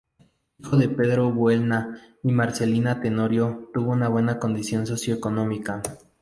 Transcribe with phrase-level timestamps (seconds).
[0.57, 5.83] Hijo de Pedro Buelna y Marcelina Tenorio, tuvo una buena condición socioeconómica.